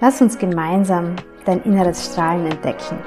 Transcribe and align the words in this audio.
Lass 0.00 0.20
uns 0.20 0.36
gemeinsam 0.36 1.16
dein 1.44 1.62
inneres 1.62 2.06
Strahlen 2.06 2.46
entdecken. 2.46 2.98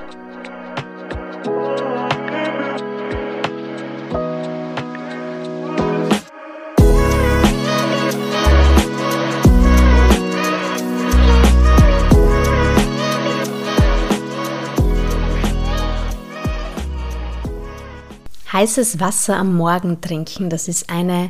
Heißes 18.51 18.99
Wasser 18.99 19.38
am 19.38 19.55
Morgen 19.55 20.01
trinken, 20.01 20.49
das 20.49 20.67
ist 20.67 20.89
eine 20.89 21.29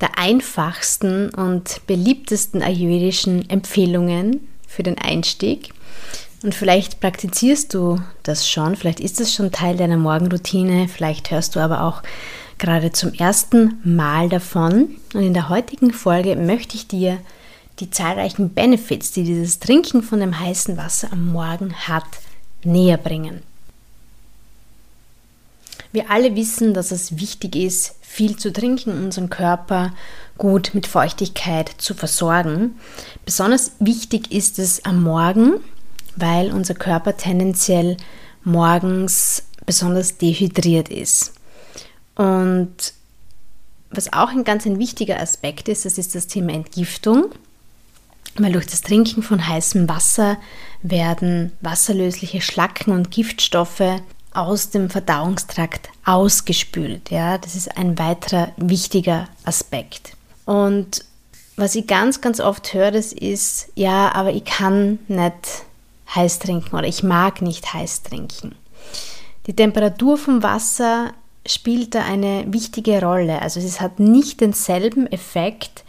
der 0.00 0.18
einfachsten 0.18 1.30
und 1.30 1.80
beliebtesten 1.86 2.62
ayurvedischen 2.62 3.50
Empfehlungen 3.50 4.53
für 4.74 4.82
den 4.82 4.98
Einstieg. 4.98 5.70
Und 6.42 6.54
vielleicht 6.54 7.00
praktizierst 7.00 7.72
du 7.72 8.00
das 8.22 8.48
schon, 8.48 8.76
vielleicht 8.76 9.00
ist 9.00 9.20
es 9.20 9.32
schon 9.32 9.50
Teil 9.50 9.76
deiner 9.76 9.96
Morgenroutine, 9.96 10.88
vielleicht 10.88 11.30
hörst 11.30 11.56
du 11.56 11.60
aber 11.60 11.82
auch 11.82 12.02
gerade 12.58 12.92
zum 12.92 13.14
ersten 13.14 13.80
Mal 13.82 14.28
davon. 14.28 14.96
Und 15.14 15.22
in 15.22 15.34
der 15.34 15.48
heutigen 15.48 15.92
Folge 15.92 16.36
möchte 16.36 16.76
ich 16.76 16.86
dir 16.86 17.18
die 17.80 17.90
zahlreichen 17.90 18.50
Benefits, 18.50 19.12
die 19.12 19.24
dieses 19.24 19.58
Trinken 19.58 20.02
von 20.02 20.20
dem 20.20 20.38
heißen 20.38 20.76
Wasser 20.76 21.12
am 21.12 21.32
Morgen 21.32 21.74
hat, 21.88 22.04
näher 22.62 22.98
bringen. 22.98 23.42
Wir 25.92 26.10
alle 26.10 26.34
wissen, 26.36 26.74
dass 26.74 26.90
es 26.90 27.18
wichtig 27.18 27.56
ist, 27.56 27.94
viel 28.02 28.36
zu 28.36 28.52
trinken, 28.52 28.90
unseren 29.04 29.30
Körper 29.30 29.92
gut 30.38 30.72
mit 30.74 30.86
Feuchtigkeit 30.86 31.70
zu 31.78 31.94
versorgen. 31.94 32.78
Besonders 33.24 33.72
wichtig 33.78 34.32
ist 34.32 34.58
es 34.58 34.84
am 34.84 35.02
Morgen, 35.02 35.60
weil 36.16 36.52
unser 36.52 36.74
Körper 36.74 37.16
tendenziell 37.16 37.96
morgens 38.44 39.44
besonders 39.66 40.18
dehydriert 40.18 40.88
ist. 40.88 41.32
Und 42.14 42.94
was 43.90 44.12
auch 44.12 44.28
ein 44.28 44.44
ganz 44.44 44.66
ein 44.66 44.78
wichtiger 44.78 45.20
Aspekt 45.20 45.68
ist, 45.68 45.84
das 45.84 45.98
ist 45.98 46.14
das 46.14 46.26
Thema 46.26 46.52
Entgiftung. 46.52 47.26
Weil 48.36 48.52
durch 48.52 48.66
das 48.66 48.80
Trinken 48.80 49.22
von 49.22 49.46
heißem 49.46 49.88
Wasser 49.88 50.38
werden 50.82 51.52
wasserlösliche 51.60 52.40
Schlacken 52.40 52.92
und 52.92 53.12
Giftstoffe 53.12 54.00
aus 54.32 54.70
dem 54.70 54.90
Verdauungstrakt 54.90 55.88
ausgespült. 56.04 57.10
Ja, 57.10 57.38
das 57.38 57.54
ist 57.54 57.76
ein 57.78 57.96
weiterer 57.96 58.50
wichtiger 58.56 59.28
Aspekt. 59.44 60.16
Und 60.44 61.04
was 61.56 61.74
ich 61.74 61.86
ganz, 61.86 62.20
ganz 62.20 62.40
oft 62.40 62.74
höre, 62.74 62.90
das 62.90 63.12
ist, 63.12 63.68
ja, 63.74 64.12
aber 64.12 64.32
ich 64.32 64.44
kann 64.44 64.98
nicht 65.08 65.64
heiß 66.14 66.38
trinken 66.40 66.76
oder 66.76 66.86
ich 66.86 67.02
mag 67.02 67.42
nicht 67.42 67.72
heiß 67.72 68.02
trinken. 68.02 68.54
Die 69.46 69.54
Temperatur 69.54 70.18
vom 70.18 70.42
Wasser 70.42 71.12
spielt 71.46 71.94
da 71.94 72.02
eine 72.04 72.44
wichtige 72.48 73.00
Rolle. 73.00 73.42
Also 73.42 73.60
es 73.60 73.80
hat 73.80 74.00
nicht 74.00 74.40
denselben 74.40 75.06
Effekt, 75.06 75.84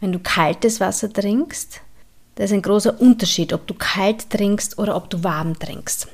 wenn 0.00 0.12
du 0.12 0.18
kaltes 0.18 0.80
Wasser 0.80 1.12
trinkst. 1.12 1.80
Da 2.36 2.44
ist 2.44 2.52
ein 2.52 2.62
großer 2.62 3.00
Unterschied, 3.00 3.52
ob 3.52 3.66
du 3.66 3.74
kalt 3.74 4.30
trinkst 4.30 4.78
oder 4.78 4.96
ob 4.96 5.10
du 5.10 5.22
warm 5.24 5.58
trinkst. 5.58 6.08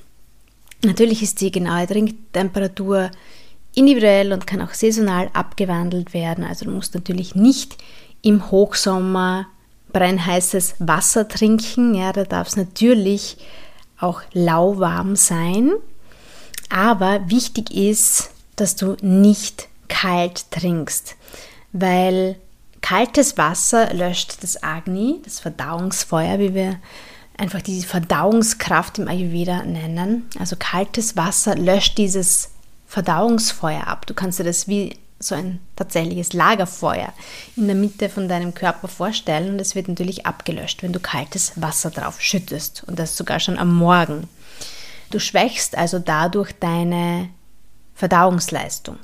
Natürlich 0.84 1.22
ist 1.22 1.40
die 1.40 1.50
genaue 1.50 1.86
Trinktemperatur 1.86 3.10
individuell 3.74 4.32
und 4.32 4.46
kann 4.46 4.60
auch 4.60 4.74
saisonal 4.74 5.30
abgewandelt 5.32 6.14
werden. 6.14 6.44
Also 6.44 6.64
du 6.66 6.70
musst 6.70 6.94
natürlich 6.94 7.34
nicht 7.34 7.78
im 8.22 8.50
Hochsommer 8.50 9.46
brennheißes 9.92 10.76
Wasser 10.78 11.28
trinken. 11.28 11.94
Ja, 11.94 12.12
da 12.12 12.24
darf 12.24 12.48
es 12.48 12.56
natürlich 12.56 13.36
auch 13.98 14.22
lauwarm 14.32 15.16
sein. 15.16 15.72
Aber 16.68 17.28
wichtig 17.28 17.70
ist, 17.74 18.30
dass 18.56 18.76
du 18.76 18.96
nicht 19.02 19.68
kalt 19.88 20.50
trinkst, 20.50 21.16
weil 21.72 22.36
kaltes 22.80 23.36
Wasser 23.36 23.92
löscht 23.92 24.42
das 24.42 24.62
Agni, 24.62 25.20
das 25.24 25.40
Verdauungsfeuer, 25.40 26.38
wie 26.38 26.54
wir 26.54 26.78
einfach 27.36 27.60
diese 27.60 27.86
Verdauungskraft 27.86 28.98
im 28.98 29.08
Ayurveda 29.08 29.64
nennen. 29.64 30.28
Also 30.38 30.56
kaltes 30.58 31.16
Wasser 31.16 31.54
löscht 31.56 31.98
dieses 31.98 32.51
Verdauungsfeuer 32.92 33.86
ab. 33.86 34.04
Du 34.06 34.12
kannst 34.12 34.38
dir 34.38 34.44
das 34.44 34.68
wie 34.68 34.98
so 35.18 35.34
ein 35.34 35.60
tatsächliches 35.76 36.34
Lagerfeuer 36.34 37.14
in 37.56 37.66
der 37.66 37.74
Mitte 37.74 38.10
von 38.10 38.28
deinem 38.28 38.52
Körper 38.52 38.86
vorstellen 38.86 39.54
und 39.54 39.60
es 39.62 39.74
wird 39.74 39.88
natürlich 39.88 40.26
abgelöscht, 40.26 40.82
wenn 40.82 40.92
du 40.92 41.00
kaltes 41.00 41.52
Wasser 41.56 41.90
drauf 41.90 42.20
schüttest 42.20 42.84
und 42.86 42.98
das 42.98 43.16
sogar 43.16 43.40
schon 43.40 43.58
am 43.58 43.74
Morgen. 43.74 44.28
Du 45.10 45.20
schwächst 45.20 45.78
also 45.78 46.00
dadurch 46.00 46.52
deine 46.60 47.30
Verdauungsleistung. 47.94 48.98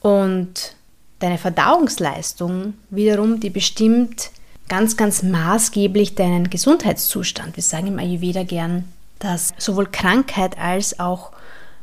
Und 0.00 0.74
deine 1.20 1.38
Verdauungsleistung 1.38 2.74
wiederum, 2.90 3.38
die 3.38 3.50
bestimmt 3.50 4.30
ganz, 4.68 4.96
ganz 4.96 5.22
maßgeblich 5.22 6.16
deinen 6.16 6.50
Gesundheitszustand. 6.50 7.54
Wir 7.54 7.62
sagen 7.62 7.86
im 7.86 8.00
Ayurveda 8.00 8.42
gern, 8.42 8.84
dass 9.20 9.54
sowohl 9.58 9.86
Krankheit 9.86 10.58
als 10.58 10.98
auch 10.98 11.30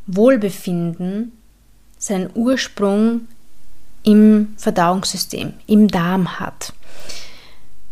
Wohlbefinden 0.05 1.31
seinen 1.97 2.29
Ursprung 2.33 3.27
im 4.03 4.53
Verdauungssystem, 4.57 5.53
im 5.67 5.87
Darm 5.87 6.39
hat. 6.39 6.73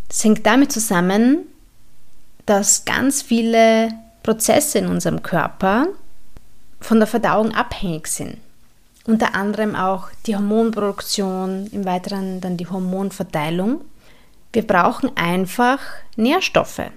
Das 0.08 0.24
hängt 0.24 0.46
damit 0.46 0.72
zusammen, 0.72 1.40
dass 2.46 2.86
ganz 2.86 3.22
viele 3.22 3.90
Prozesse 4.22 4.80
in 4.80 4.88
unserem 4.88 5.24
Körper 5.24 5.88
von 6.80 7.00
der 7.00 7.08
Verdauung 7.08 7.54
abhängig 7.54 8.08
sind. 8.08 8.38
Unter 9.06 9.36
anderem 9.36 9.76
auch 9.76 10.10
die 10.26 10.36
Hormonproduktion, 10.36 11.68
im 11.72 11.86
Weiteren 11.86 12.40
dann 12.42 12.58
die 12.58 12.68
Hormonverteilung 12.68 13.82
wir 14.54 14.66
brauchen 14.66 15.18
einfach 15.18 15.80
Nährstoffe. 16.16 16.92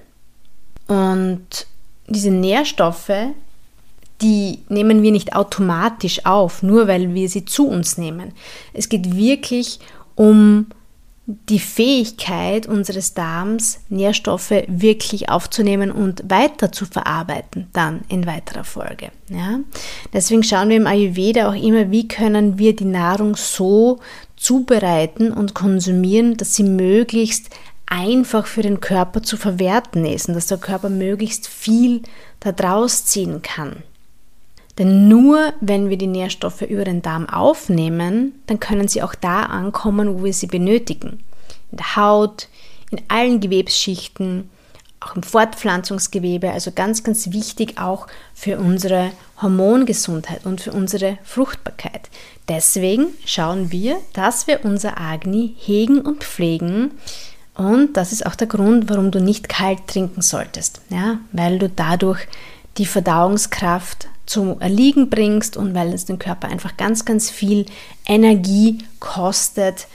Und 0.86 1.66
diese 2.06 2.30
Nährstoffe, 2.30 3.10
die 4.22 4.60
nehmen 4.68 5.02
wir 5.02 5.12
nicht 5.12 5.34
automatisch 5.34 6.24
auf, 6.24 6.62
nur 6.62 6.88
weil 6.88 7.14
wir 7.14 7.28
sie 7.28 7.44
zu 7.44 7.68
uns 7.68 7.98
nehmen. 7.98 8.32
Es 8.72 8.88
geht 8.88 9.16
wirklich 9.16 9.78
um 10.14 10.66
die 11.26 11.58
Fähigkeit 11.58 12.68
unseres 12.68 13.12
Darms, 13.14 13.80
Nährstoffe 13.88 14.52
wirklich 14.68 15.28
aufzunehmen 15.28 15.90
und 15.90 16.22
weiter 16.30 16.70
zu 16.70 16.86
verarbeiten, 16.86 17.66
dann 17.72 18.02
in 18.08 18.26
weiterer 18.26 18.62
Folge. 18.62 19.10
Ja? 19.28 19.58
Deswegen 20.12 20.44
schauen 20.44 20.68
wir 20.68 20.76
im 20.76 20.86
Ayurveda 20.86 21.48
auch 21.48 21.54
immer, 21.54 21.90
wie 21.90 22.06
können 22.06 22.58
wir 22.58 22.76
die 22.76 22.84
Nahrung 22.84 23.34
so 23.34 23.98
zubereiten 24.36 25.32
und 25.32 25.54
konsumieren, 25.54 26.36
dass 26.36 26.54
sie 26.54 26.62
möglichst 26.62 27.50
einfach 27.86 28.46
für 28.46 28.62
den 28.62 28.80
Körper 28.80 29.22
zu 29.22 29.36
verwerten 29.36 30.04
ist 30.04 30.28
und 30.28 30.34
dass 30.34 30.46
der 30.46 30.58
Körper 30.58 30.90
möglichst 30.90 31.48
viel 31.48 32.02
daraus 32.38 33.04
ziehen 33.04 33.42
kann. 33.42 33.82
Denn 34.78 35.08
nur 35.08 35.54
wenn 35.60 35.88
wir 35.88 35.96
die 35.96 36.06
Nährstoffe 36.06 36.62
über 36.62 36.84
den 36.84 37.02
Darm 37.02 37.28
aufnehmen, 37.28 38.34
dann 38.46 38.60
können 38.60 38.88
sie 38.88 39.02
auch 39.02 39.14
da 39.14 39.44
ankommen, 39.44 40.18
wo 40.18 40.24
wir 40.24 40.32
sie 40.32 40.46
benötigen. 40.46 41.20
In 41.70 41.78
der 41.78 41.96
Haut, 41.96 42.48
in 42.90 43.00
allen 43.08 43.40
Gewebsschichten, 43.40 44.50
auch 45.00 45.16
im 45.16 45.22
Fortpflanzungsgewebe, 45.22 46.50
also 46.50 46.72
ganz, 46.72 47.04
ganz 47.04 47.30
wichtig 47.32 47.78
auch 47.78 48.06
für 48.34 48.58
unsere 48.58 49.12
Hormongesundheit 49.40 50.44
und 50.44 50.60
für 50.60 50.72
unsere 50.72 51.18
Fruchtbarkeit. 51.22 52.08
Deswegen 52.48 53.08
schauen 53.24 53.70
wir, 53.72 53.98
dass 54.12 54.46
wir 54.46 54.64
unser 54.64 55.00
Agni 55.00 55.54
hegen 55.58 56.00
und 56.00 56.24
pflegen. 56.24 56.92
Und 57.54 57.96
das 57.96 58.12
ist 58.12 58.26
auch 58.26 58.34
der 58.34 58.46
Grund, 58.46 58.88
warum 58.90 59.10
du 59.10 59.20
nicht 59.20 59.48
kalt 59.48 59.86
trinken 59.86 60.22
solltest, 60.22 60.80
ja, 60.90 61.18
weil 61.32 61.58
du 61.58 61.68
dadurch 61.68 62.26
die 62.76 62.86
Verdauungskraft 62.86 64.08
zum 64.26 64.60
Erliegen 64.60 65.08
bringst 65.08 65.56
und 65.56 65.74
weil 65.74 65.92
es 65.92 66.04
den 66.04 66.18
Körper 66.18 66.48
einfach 66.48 66.76
ganz, 66.76 67.04
ganz 67.04 67.30
viel 67.30 67.66
Energie 68.04 68.78
kostet, 69.00 69.86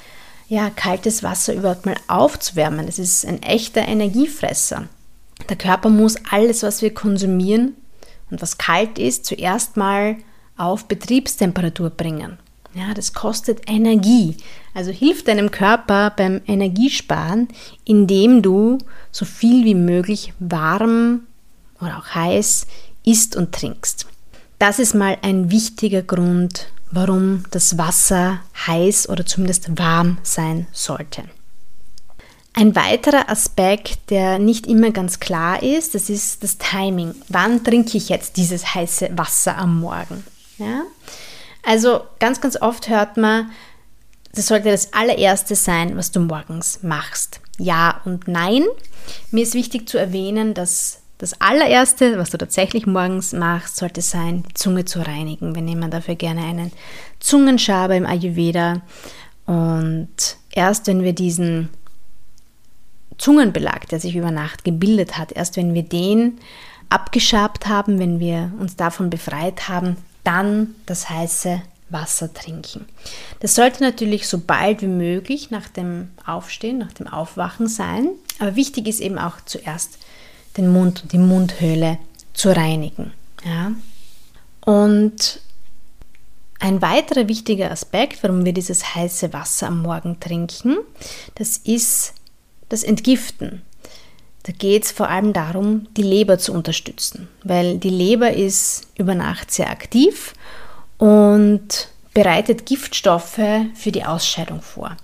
ja, 0.48 0.70
kaltes 0.70 1.24
Wasser 1.24 1.54
überhaupt 1.54 1.86
mal 1.86 1.96
aufzuwärmen. 2.08 2.86
Das 2.86 3.00
ist 3.00 3.26
ein 3.26 3.42
echter 3.42 3.88
Energiefresser. 3.88 4.88
Der 5.50 5.56
Körper 5.56 5.90
muss 5.90 6.16
alles, 6.30 6.64
was 6.64 6.82
wir 6.82 6.94
konsumieren 6.94 7.76
und 8.30 8.42
was 8.42 8.58
kalt 8.58 9.00
ist, 9.00 9.26
zuerst 9.26 9.78
mal 9.78 10.18
auf 10.58 10.86
Betriebstemperatur 10.86 11.90
bringen. 11.90 12.38
Ja, 12.74 12.94
das 12.94 13.14
kostet 13.14 13.70
Energie. 13.70 14.38
Also 14.74 14.92
hilf 14.92 15.24
deinem 15.24 15.52
Körper 15.52 16.12
beim 16.16 16.42
Energiesparen, 16.48 17.50
indem 17.84 18.42
du 18.42 18.78
so 19.12 19.26
viel 19.26 19.66
wie 19.66 19.76
möglich 19.76 20.34
warm 20.40 21.28
oder 21.82 21.98
auch 21.98 22.16
heiß 22.16 22.68
isst 23.04 23.36
und 23.36 23.52
trinkst. 23.52 24.08
Das 24.62 24.78
ist 24.78 24.94
mal 24.94 25.18
ein 25.24 25.50
wichtiger 25.50 26.04
Grund, 26.04 26.68
warum 26.92 27.46
das 27.50 27.80
Wasser 27.80 28.42
heiß 28.68 29.10
oder 29.10 29.26
zumindest 29.26 29.76
warm 29.80 30.20
sein 30.22 30.68
sollte. 30.72 31.24
Ein 32.54 32.76
weiterer 32.76 33.28
Aspekt, 33.28 34.12
der 34.12 34.38
nicht 34.38 34.68
immer 34.68 34.92
ganz 34.92 35.20
klar 35.20 35.64
ist, 35.64 35.96
das 35.96 36.12
ist 36.12 36.44
das 36.44 36.60
Timing. 36.60 37.16
Wann 37.28 37.64
trinke 37.64 37.98
ich 37.98 38.10
jetzt 38.10 38.38
dieses 38.38 38.76
heiße 38.76 39.10
Wasser 39.18 39.58
am 39.58 39.80
Morgen? 39.80 40.24
Ja? 40.60 40.84
Also 41.64 42.02
ganz, 42.20 42.40
ganz 42.40 42.62
oft 42.62 42.88
hört 42.88 43.18
man, 43.18 43.50
das 44.36 44.46
sollte 44.46 44.70
das 44.70 44.94
allererste 44.94 45.56
sein, 45.56 45.98
was 45.98 46.12
du 46.12 46.20
morgens 46.20 46.84
machst. 46.84 47.40
Ja 47.58 48.00
und 48.06 48.28
nein. 48.28 48.66
Mir 49.32 49.42
ist 49.42 49.56
wichtig 49.56 49.90
zu 49.90 49.98
erwähnen, 49.98 50.54
dass 50.54 51.01
das 51.22 51.40
allererste, 51.40 52.18
was 52.18 52.32
du 52.32 52.40
tatsächlich 52.40 52.88
morgens 52.88 53.32
machst, 53.32 53.78
sollte 53.78 54.02
sein, 54.02 54.42
die 54.50 54.56
Zunge 54.56 54.86
zu 54.86 55.06
reinigen. 55.06 55.54
Wir 55.54 55.62
nehmen 55.62 55.92
dafür 55.92 56.16
gerne 56.16 56.42
einen 56.42 56.72
Zungenschaber 57.20 57.96
im 57.96 58.08
Ayurveda. 58.08 58.82
Und 59.46 60.10
erst 60.52 60.88
wenn 60.88 61.04
wir 61.04 61.14
diesen 61.14 61.70
Zungenbelag, 63.20 63.88
der 63.90 64.00
sich 64.00 64.16
über 64.16 64.32
Nacht 64.32 64.64
gebildet 64.64 65.20
hat, 65.20 65.32
erst 65.32 65.58
wenn 65.58 65.76
wir 65.76 65.84
den 65.84 66.40
abgeschabt 66.90 67.68
haben, 67.68 68.00
wenn 68.00 68.20
wir 68.20 68.52
uns 68.60 68.76
davon 68.76 69.12
befreit 69.12 69.70
haben, 69.70 69.98
dann 70.24 70.74
das 70.88 71.08
heiße 71.08 71.62
Wasser 71.90 72.34
trinken. 72.34 72.88
Das 73.42 73.54
sollte 73.54 73.84
natürlich 73.84 74.28
so 74.28 74.40
bald 74.40 74.82
wie 74.82 74.88
möglich 74.88 75.52
nach 75.52 75.68
dem 75.68 76.10
Aufstehen, 76.26 76.80
nach 76.80 76.94
dem 76.94 77.08
Aufwachen 77.08 77.68
sein. 77.68 78.10
Aber 78.40 78.56
wichtig 78.56 78.88
ist 78.88 79.02
eben 79.02 79.20
auch 79.20 79.36
zuerst 79.46 80.00
den 80.58 80.72
Mund 80.72 81.04
und 81.04 81.12
die 81.12 81.18
Mundhöhle 81.18 81.98
zu 82.34 82.56
reinigen. 82.56 83.14
Ja? 83.46 83.72
Und 84.66 85.42
ein 86.60 86.82
weiterer 86.82 87.28
wichtiger 87.28 87.72
Aspekt, 87.72 88.22
warum 88.22 88.46
wir 88.46 88.54
dieses 88.54 88.96
heiße 88.96 89.34
Wasser 89.34 89.68
am 89.68 89.82
Morgen 89.82 90.20
trinken, 90.20 90.78
das 91.36 91.58
ist 91.58 92.14
das 92.70 92.84
Entgiften. 92.84 93.64
Da 94.44 94.52
geht 94.52 94.86
es 94.86 94.92
vor 94.92 95.10
allem 95.10 95.34
darum, 95.34 95.88
die 95.96 96.04
Leber 96.04 96.38
zu 96.38 96.54
unterstützen, 96.54 97.28
weil 97.44 97.78
die 97.78 97.90
Leber 97.90 98.34
ist 98.34 98.88
über 98.96 99.14
Nacht 99.14 99.52
sehr 99.52 99.70
aktiv 99.70 100.34
und 100.98 101.90
bereitet 102.14 102.66
Giftstoffe 102.66 103.40
für 103.74 103.92
die 103.92 104.04
Ausscheidung 104.04 104.62
vor. 104.62 104.98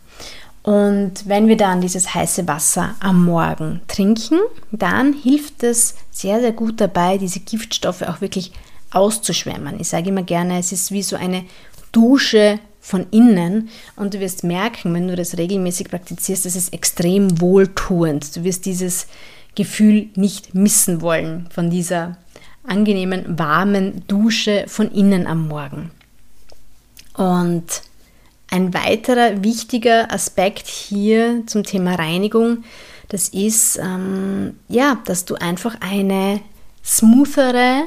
Und 0.68 1.30
wenn 1.30 1.48
wir 1.48 1.56
dann 1.56 1.80
dieses 1.80 2.14
heiße 2.14 2.46
Wasser 2.46 2.96
am 3.00 3.24
Morgen 3.24 3.80
trinken, 3.88 4.38
dann 4.70 5.14
hilft 5.14 5.64
es 5.64 5.96
sehr, 6.12 6.42
sehr 6.42 6.52
gut 6.52 6.82
dabei, 6.82 7.18
diese 7.18 7.40
Giftstoffe 7.40 8.02
auch 8.02 8.20
wirklich 8.20 8.52
auszuschwemmen. 8.92 9.80
Ich 9.80 9.88
sage 9.88 10.10
immer 10.10 10.24
gerne, 10.24 10.60
es 10.60 10.74
ist 10.74 10.92
wie 10.92 11.04
so 11.04 11.16
eine 11.16 11.46
Dusche 11.94 12.60
von 12.82 13.06
innen 13.12 13.70
und 13.96 14.14
du 14.14 14.20
wirst 14.20 14.44
merken, 14.44 14.94
wenn 14.94 15.08
du 15.08 15.16
das 15.16 15.38
regelmäßig 15.38 15.88
praktizierst, 15.88 16.46
das 16.46 16.58
ist 16.58 16.74
extrem 16.74 17.40
wohltuend. 17.40 18.36
Du 18.36 18.44
wirst 18.44 18.66
dieses 18.66 19.08
Gefühl 19.56 20.10
nicht 20.16 20.54
missen 20.54 21.00
wollen 21.00 21.48
von 21.50 21.70
dieser 21.70 22.18
angenehmen, 22.68 23.40
warmen 23.40 24.06
Dusche 24.08 24.66
von 24.68 24.92
innen 24.92 25.28
am 25.28 25.48
Morgen. 25.48 25.92
Und 27.16 27.87
ein 28.50 28.74
weiterer 28.74 29.44
wichtiger 29.44 30.12
Aspekt 30.12 30.68
hier 30.68 31.44
zum 31.48 31.64
Thema 31.64 31.96
Reinigung, 31.96 32.64
das 33.10 33.30
ist, 33.30 33.78
ähm, 33.78 34.60
ja, 34.68 35.02
dass 35.06 35.26
du 35.26 35.36
einfach 35.36 35.76
eine 35.80 36.42
smoothere, 36.84 37.84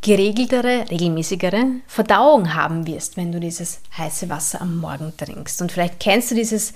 geregeltere, 0.00 0.84
regelmäßigere 0.90 1.66
Verdauung 1.86 2.54
haben 2.54 2.86
wirst, 2.86 3.16
wenn 3.16 3.32
du 3.32 3.40
dieses 3.40 3.80
heiße 3.96 4.28
Wasser 4.28 4.60
am 4.60 4.78
Morgen 4.78 5.12
trinkst. 5.16 5.60
Und 5.60 5.72
vielleicht 5.72 6.00
kennst 6.00 6.30
du 6.30 6.34
dieses 6.34 6.72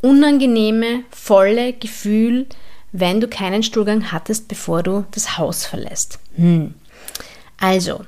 unangenehme, 0.00 1.02
volle 1.10 1.72
Gefühl, 1.72 2.46
wenn 2.92 3.20
du 3.20 3.28
keinen 3.28 3.62
Stuhlgang 3.62 4.12
hattest, 4.12 4.48
bevor 4.48 4.82
du 4.82 5.04
das 5.10 5.36
Haus 5.36 5.66
verlässt. 5.66 6.18
Hm. 6.36 6.74
Also, 7.58 8.04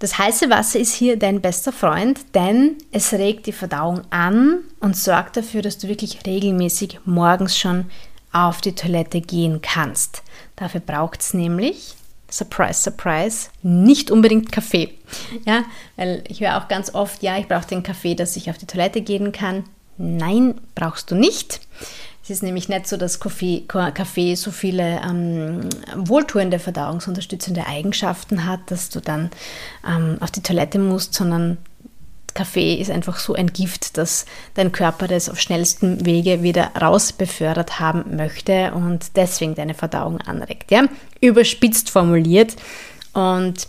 das 0.00 0.18
heiße 0.18 0.50
Wasser 0.50 0.80
ist 0.80 0.94
hier 0.94 1.18
dein 1.18 1.40
bester 1.40 1.72
Freund, 1.72 2.34
denn 2.34 2.76
es 2.90 3.12
regt 3.12 3.46
die 3.46 3.52
Verdauung 3.52 4.00
an 4.10 4.60
und 4.80 4.96
sorgt 4.96 5.36
dafür, 5.36 5.60
dass 5.62 5.78
du 5.78 5.88
wirklich 5.88 6.26
regelmäßig 6.26 7.00
morgens 7.04 7.56
schon 7.56 7.84
auf 8.32 8.62
die 8.62 8.74
Toilette 8.74 9.20
gehen 9.20 9.60
kannst. 9.60 10.22
Dafür 10.56 10.80
braucht 10.80 11.20
es 11.20 11.34
nämlich, 11.34 11.94
surprise, 12.30 12.80
surprise, 12.80 13.50
nicht 13.62 14.10
unbedingt 14.10 14.50
Kaffee. 14.50 14.94
Ja, 15.44 15.64
weil 15.96 16.24
ich 16.28 16.40
höre 16.40 16.56
auch 16.56 16.68
ganz 16.68 16.94
oft, 16.94 17.22
ja, 17.22 17.36
ich 17.38 17.46
brauche 17.46 17.66
den 17.66 17.82
Kaffee, 17.82 18.14
dass 18.14 18.36
ich 18.36 18.48
auf 18.48 18.56
die 18.56 18.66
Toilette 18.66 19.02
gehen 19.02 19.32
kann. 19.32 19.64
Nein, 19.98 20.58
brauchst 20.74 21.10
du 21.10 21.14
nicht. 21.14 21.60
Es 22.30 22.36
ist 22.36 22.42
nämlich 22.44 22.68
nicht 22.68 22.86
so, 22.86 22.96
dass 22.96 23.18
Kaffee, 23.18 23.64
Kaffee 23.66 24.36
so 24.36 24.52
viele 24.52 25.00
ähm, 25.04 25.68
wohltuende, 25.96 26.60
verdauungsunterstützende 26.60 27.66
Eigenschaften 27.66 28.46
hat, 28.46 28.60
dass 28.68 28.88
du 28.88 29.00
dann 29.00 29.30
ähm, 29.84 30.16
auf 30.20 30.30
die 30.30 30.40
Toilette 30.40 30.78
musst, 30.78 31.12
sondern 31.12 31.58
Kaffee 32.32 32.74
ist 32.74 32.88
einfach 32.88 33.18
so 33.18 33.34
ein 33.34 33.48
Gift, 33.48 33.98
dass 33.98 34.26
dein 34.54 34.70
Körper 34.70 35.08
das 35.08 35.28
auf 35.28 35.40
schnellstem 35.40 36.06
Wege 36.06 36.44
wieder 36.44 36.70
raus 36.80 37.12
befördert 37.12 37.80
haben 37.80 38.14
möchte 38.14 38.74
und 38.74 39.16
deswegen 39.16 39.56
deine 39.56 39.74
Verdauung 39.74 40.20
anregt. 40.20 40.70
Ja? 40.70 40.84
Überspitzt 41.20 41.90
formuliert. 41.90 42.54
Und 43.12 43.66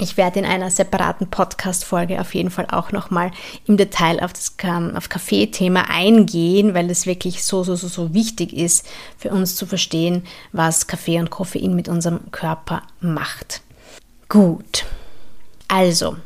ich 0.00 0.16
werde 0.16 0.38
in 0.38 0.44
einer 0.44 0.70
separaten 0.70 1.28
Podcast-Folge 1.28 2.20
auf 2.20 2.34
jeden 2.34 2.50
Fall 2.50 2.66
auch 2.70 2.92
nochmal 2.92 3.30
im 3.66 3.76
Detail 3.76 4.22
auf 4.22 4.32
das 4.32 4.54
auf 4.94 5.08
Kaffee-Thema 5.08 5.90
eingehen, 5.90 6.74
weil 6.74 6.90
es 6.90 7.06
wirklich 7.06 7.44
so, 7.44 7.64
so, 7.64 7.74
so, 7.74 7.88
so 7.88 8.14
wichtig 8.14 8.52
ist 8.52 8.86
für 9.16 9.30
uns 9.30 9.56
zu 9.56 9.66
verstehen, 9.66 10.24
was 10.52 10.86
Kaffee 10.86 11.18
und 11.18 11.30
Koffein 11.30 11.74
mit 11.74 11.88
unserem 11.88 12.30
Körper 12.30 12.82
macht. 13.00 13.62
Gut. 14.28 14.84
Also, 15.66 16.16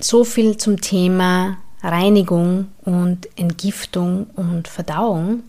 so 0.00 0.24
viel 0.24 0.56
zum 0.56 0.80
Thema 0.80 1.58
Reinigung 1.82 2.68
und 2.84 3.28
Entgiftung 3.36 4.26
und 4.34 4.68
Verdauung. 4.68 5.44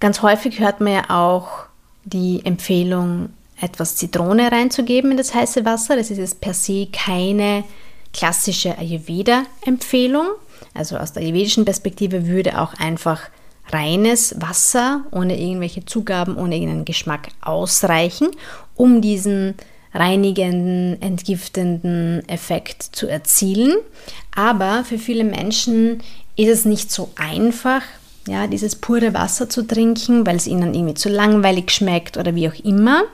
Ganz 0.00 0.22
häufig 0.22 0.60
hört 0.60 0.80
man 0.80 0.92
ja 0.92 1.10
auch 1.10 1.66
die 2.04 2.44
Empfehlung, 2.44 3.30
etwas 3.60 3.96
Zitrone 3.96 4.50
reinzugeben 4.50 5.10
in 5.10 5.16
das 5.16 5.34
heiße 5.34 5.64
Wasser. 5.64 5.96
Das 5.96 6.10
ist 6.10 6.18
jetzt 6.18 6.40
per 6.40 6.54
se 6.54 6.88
keine 6.92 7.64
klassische 8.12 8.76
Ayurveda-Empfehlung. 8.78 10.26
Also 10.74 10.96
aus 10.96 11.12
der 11.12 11.22
ayurvedischen 11.22 11.64
Perspektive 11.64 12.26
würde 12.26 12.60
auch 12.60 12.74
einfach 12.74 13.22
reines 13.70 14.40
Wasser 14.40 15.04
ohne 15.10 15.38
irgendwelche 15.38 15.84
Zugaben, 15.84 16.36
ohne 16.36 16.56
irgendeinen 16.56 16.84
Geschmack 16.84 17.28
ausreichen, 17.40 18.28
um 18.74 19.02
diesen 19.02 19.54
reinigenden, 19.92 21.00
entgiftenden 21.02 22.26
Effekt 22.28 22.82
zu 22.82 23.08
erzielen. 23.08 23.76
Aber 24.34 24.84
für 24.84 24.98
viele 24.98 25.24
Menschen 25.24 26.02
ist 26.36 26.48
es 26.48 26.64
nicht 26.64 26.90
so 26.90 27.10
einfach, 27.16 27.82
ja, 28.28 28.46
dieses 28.46 28.76
pure 28.76 29.14
Wasser 29.14 29.48
zu 29.48 29.66
trinken, 29.66 30.26
weil 30.26 30.36
es 30.36 30.46
ihnen 30.46 30.74
irgendwie 30.74 30.94
zu 30.94 31.08
langweilig 31.08 31.70
schmeckt 31.70 32.16
oder 32.16 32.34
wie 32.34 32.48
auch 32.48 32.64
immer. 32.64 33.04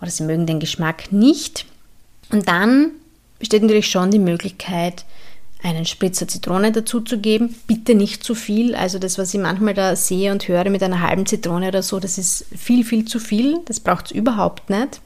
Oder 0.00 0.10
sie 0.10 0.24
mögen 0.24 0.46
den 0.46 0.60
Geschmack 0.60 1.12
nicht. 1.12 1.66
Und 2.30 2.48
dann 2.48 2.90
besteht 3.38 3.62
natürlich 3.62 3.88
schon 3.88 4.10
die 4.10 4.18
Möglichkeit, 4.18 5.04
einen 5.62 5.86
Spritzer 5.86 6.26
Zitrone 6.26 6.72
dazu 6.72 7.00
zu 7.00 7.18
geben. 7.18 7.54
Bitte 7.66 7.94
nicht 7.94 8.24
zu 8.24 8.34
viel. 8.34 8.74
Also 8.74 8.98
das, 8.98 9.18
was 9.18 9.32
ich 9.32 9.40
manchmal 9.40 9.74
da 9.74 9.94
sehe 9.94 10.32
und 10.32 10.46
höre 10.48 10.68
mit 10.70 10.82
einer 10.82 11.00
halben 11.00 11.26
Zitrone 11.26 11.68
oder 11.68 11.82
so, 11.82 12.00
das 12.00 12.18
ist 12.18 12.46
viel, 12.56 12.84
viel 12.84 13.04
zu 13.04 13.20
viel. 13.20 13.60
Das 13.66 13.80
braucht 13.80 14.06
es 14.06 14.12
überhaupt 14.12 14.70
nicht. 14.70 15.00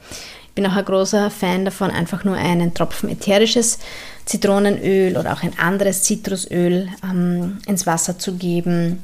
Ich 0.48 0.52
bin 0.54 0.66
auch 0.66 0.76
ein 0.76 0.84
großer 0.84 1.30
Fan 1.30 1.66
davon, 1.66 1.90
einfach 1.90 2.24
nur 2.24 2.36
einen 2.36 2.72
Tropfen 2.72 3.10
ätherisches 3.10 3.78
Zitronenöl 4.24 5.18
oder 5.18 5.34
auch 5.34 5.42
ein 5.42 5.58
anderes 5.58 6.02
Zitrusöl 6.02 6.88
ähm, 7.04 7.58
ins 7.66 7.86
Wasser 7.86 8.18
zu 8.18 8.34
geben. 8.36 9.02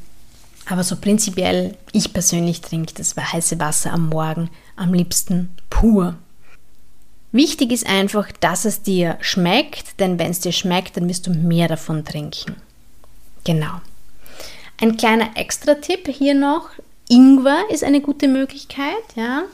Aber 0.67 0.85
so 0.85 0.97
prinzipiell, 0.97 1.77
ich 1.93 2.13
persönlich 2.13 2.61
trinke 2.61 2.95
das 2.95 3.17
heiße 3.17 3.59
Wasser 3.59 3.93
am 3.93 4.09
Morgen 4.09 4.51
am 4.77 4.95
liebsten 4.95 5.51
pur. 5.71 6.17
Wichtig 7.33 7.73
ist 7.73 7.87
einfach, 7.87 8.31
dass 8.41 8.65
es 8.65 8.83
dir 8.83 9.17
schmeckt, 9.21 9.99
denn 10.01 10.19
wenn 10.19 10.31
es 10.31 10.41
dir 10.41 10.53
schmeckt, 10.53 10.97
dann 10.97 11.09
wirst 11.09 11.27
du 11.27 11.31
mehr 11.31 11.67
davon 11.67 12.05
trinken. 12.05 12.57
Genau. 13.45 13.81
Ein 14.81 14.97
kleiner 14.97 15.31
Extra-Tipp 15.37 16.09
hier 16.09 16.35
noch: 16.35 16.69
Ingwer 17.09 17.65
ist 17.71 17.85
eine 17.85 18.01
gute 18.01 18.29
Möglichkeit, 18.29 19.03
ja. 19.17 19.45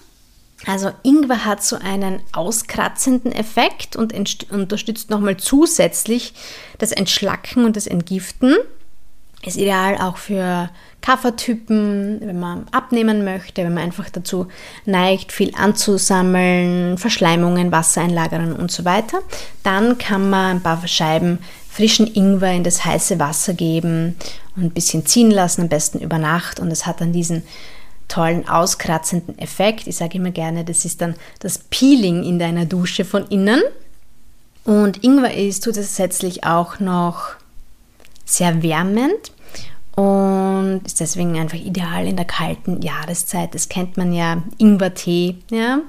Also 0.67 0.91
Ingwer 1.05 1.45
hat 1.45 1.62
so 1.62 1.77
einen 1.77 2.21
auskratzenden 2.33 3.31
Effekt 3.31 3.95
und 3.95 4.12
unterstützt 4.50 5.09
nochmal 5.09 5.37
zusätzlich 5.37 6.35
das 6.79 6.91
Entschlacken 6.91 7.65
und 7.65 7.77
das 7.77 7.87
Entgiften. 7.87 8.57
Ist 9.45 9.57
ideal 9.57 9.97
auch 9.99 10.16
für 10.16 10.68
Kaffertypen, 11.00 12.21
wenn 12.21 12.40
man 12.40 12.66
abnehmen 12.73 13.25
möchte, 13.25 13.62
wenn 13.62 13.75
man 13.75 13.85
einfach 13.85 14.11
dazu 14.11 14.49
neigt, 14.85 15.30
viel 15.30 15.54
anzusammeln, 15.54 16.99
Verschleimungen, 16.99 17.71
Wassereinlagerungen 17.71 18.54
und 18.54 18.73
so 18.73 18.85
weiter. 18.85 19.21
Dann 19.62 19.97
kann 19.97 20.28
man 20.28 20.57
ein 20.57 20.62
paar 20.62 20.87
Scheiben 20.88 21.38
frischen 21.71 22.12
Ingwer 22.12 22.52
in 22.52 22.64
das 22.64 22.85
heiße 22.85 23.21
Wasser 23.21 23.54
geben 23.54 24.16
und 24.57 24.64
ein 24.64 24.71
bisschen 24.71 25.07
ziehen 25.07 25.30
lassen, 25.30 25.62
am 25.62 25.68
besten 25.68 26.00
über 26.00 26.18
Nacht. 26.18 26.59
Und 26.59 26.73
es 26.73 26.87
hat 26.87 27.00
dann 27.00 27.12
diesen 27.12 27.45
tollen 28.09 28.49
auskratzenden 28.49 29.38
Effekt. 29.38 29.87
Ich 29.87 29.97
sage 29.97 30.18
immer 30.18 30.33
gerne, 30.33 30.64
das 30.64 30.85
ist 30.85 31.00
dann 31.00 31.14
das 31.38 31.59
Peeling 31.59 32.25
in 32.25 32.40
deiner 32.40 32.64
Dusche 32.64 33.04
von 33.04 33.28
innen. 33.28 33.62
Und 34.64 35.04
Ingwer 35.04 35.35
ist 35.35 35.62
zusätzlich 35.62 36.45
auch 36.45 36.80
noch 36.80 37.37
sehr 38.28 38.62
wärmend 38.62 39.32
und 39.97 40.82
ist 40.85 41.00
deswegen 41.00 41.37
einfach 41.38 41.58
ideal 41.58 42.06
in 42.06 42.16
der 42.16 42.25
kalten 42.25 42.82
Jahreszeit. 42.82 43.54
Das 43.54 43.68
kennt 43.68 43.97
man 43.97 44.12
ja, 44.12 44.42
Ingwertee. 44.58 45.37
Ja. 45.50 45.80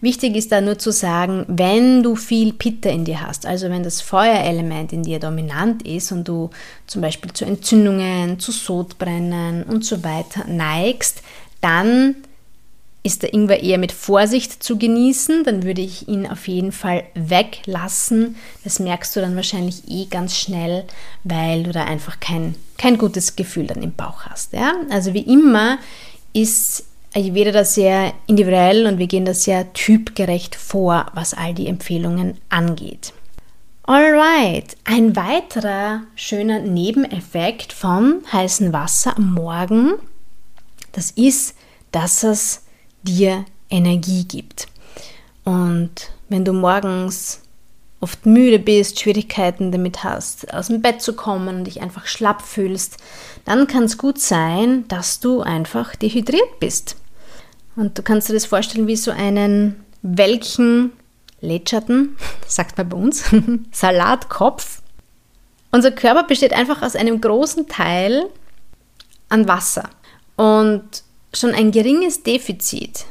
Wichtig 0.00 0.36
ist 0.36 0.52
da 0.52 0.60
nur 0.60 0.78
zu 0.78 0.92
sagen, 0.92 1.44
wenn 1.48 2.02
du 2.02 2.14
viel 2.14 2.52
Pitta 2.52 2.90
in 2.90 3.04
dir 3.04 3.20
hast, 3.20 3.46
also 3.46 3.70
wenn 3.70 3.82
das 3.82 4.02
Feuerelement 4.02 4.92
in 4.92 5.02
dir 5.02 5.18
dominant 5.18 5.86
ist 5.86 6.12
und 6.12 6.28
du 6.28 6.50
zum 6.86 7.00
Beispiel 7.00 7.32
zu 7.32 7.46
Entzündungen, 7.46 8.38
zu 8.38 8.52
Sodbrennen 8.52 9.62
und 9.62 9.84
so 9.84 10.04
weiter 10.04 10.44
neigst, 10.46 11.22
dann 11.62 12.16
ist 13.04 13.22
der 13.22 13.34
Ingwer 13.34 13.62
eher 13.62 13.76
mit 13.76 13.92
Vorsicht 13.92 14.62
zu 14.62 14.78
genießen, 14.78 15.44
dann 15.44 15.62
würde 15.62 15.82
ich 15.82 16.08
ihn 16.08 16.26
auf 16.26 16.48
jeden 16.48 16.72
Fall 16.72 17.04
weglassen. 17.14 18.36
Das 18.64 18.80
merkst 18.80 19.14
du 19.14 19.20
dann 19.20 19.36
wahrscheinlich 19.36 19.88
eh 19.88 20.06
ganz 20.06 20.36
schnell, 20.36 20.84
weil 21.22 21.64
du 21.64 21.70
da 21.70 21.84
einfach 21.84 22.18
kein, 22.18 22.54
kein 22.78 22.96
gutes 22.96 23.36
Gefühl 23.36 23.66
dann 23.66 23.82
im 23.82 23.92
Bauch 23.92 24.22
hast. 24.22 24.54
Ja? 24.54 24.72
Also 24.88 25.12
wie 25.12 25.20
immer 25.20 25.78
ist 26.32 26.86
Ayurveda 27.14 27.52
da 27.52 27.64
sehr 27.64 28.14
individuell 28.26 28.86
und 28.86 28.98
wir 28.98 29.06
gehen 29.06 29.26
da 29.26 29.34
sehr 29.34 29.74
typgerecht 29.74 30.56
vor, 30.56 31.06
was 31.12 31.34
all 31.34 31.52
die 31.52 31.68
Empfehlungen 31.68 32.38
angeht. 32.48 33.12
Alright, 33.82 34.78
ein 34.84 35.14
weiterer 35.14 36.04
schöner 36.16 36.60
Nebeneffekt 36.60 37.74
vom 37.74 38.22
heißen 38.32 38.72
Wasser 38.72 39.18
am 39.18 39.34
Morgen, 39.34 39.92
das 40.92 41.10
ist, 41.10 41.54
dass 41.92 42.22
es 42.22 42.63
dir 43.04 43.44
Energie 43.70 44.24
gibt. 44.24 44.66
Und 45.44 46.10
wenn 46.28 46.44
du 46.44 46.52
morgens 46.52 47.40
oft 48.00 48.26
müde 48.26 48.58
bist, 48.58 49.00
Schwierigkeiten 49.00 49.72
damit 49.72 50.04
hast, 50.04 50.52
aus 50.52 50.66
dem 50.66 50.82
Bett 50.82 51.00
zu 51.00 51.14
kommen 51.14 51.48
und 51.48 51.64
dich 51.64 51.80
einfach 51.80 52.06
schlapp 52.06 52.42
fühlst, 52.42 52.98
dann 53.44 53.66
kann 53.66 53.84
es 53.84 53.96
gut 53.96 54.18
sein, 54.18 54.86
dass 54.88 55.20
du 55.20 55.40
einfach 55.40 55.96
dehydriert 55.96 56.60
bist. 56.60 56.96
Und 57.76 57.98
du 57.98 58.02
kannst 58.02 58.28
dir 58.28 58.34
das 58.34 58.46
vorstellen 58.46 58.86
wie 58.86 58.96
so 58.96 59.10
einen 59.10 59.84
welchen 60.02 60.92
Lätscherten, 61.40 62.16
sagt 62.46 62.76
man 62.76 62.88
bei 62.88 62.96
uns, 62.96 63.24
Salatkopf. 63.72 64.82
Unser 65.70 65.90
Körper 65.90 66.24
besteht 66.24 66.52
einfach 66.52 66.82
aus 66.82 66.94
einem 66.94 67.20
großen 67.20 67.68
Teil 67.68 68.26
an 69.28 69.48
Wasser. 69.48 69.88
Und 70.36 71.02
schon 71.34 71.54
ein 71.54 71.70
geringes 71.70 72.22
Defizit 72.22 73.06